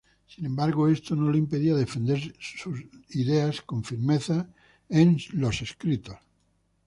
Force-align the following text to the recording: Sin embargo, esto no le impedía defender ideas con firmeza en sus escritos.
Sin 0.25 0.47
embargo, 0.47 0.87
esto 0.87 1.15
no 1.15 1.31
le 1.31 1.37
impedía 1.37 1.75
defender 1.75 2.35
ideas 3.09 3.61
con 3.61 3.83
firmeza 3.83 4.49
en 4.89 5.19
sus 5.19 5.61
escritos. 5.61 6.17